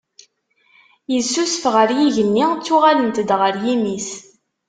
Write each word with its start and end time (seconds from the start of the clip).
Yessusuf 1.13 1.63
ɣer 1.73 1.89
yigenni 1.97 2.45
ttuɣalent-d 2.59 3.29
ɣer 3.39 3.53
yimi-s 3.65 4.09